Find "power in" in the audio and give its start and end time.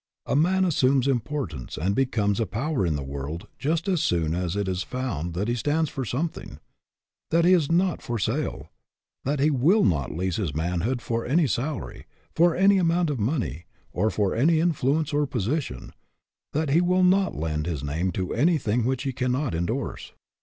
2.47-2.95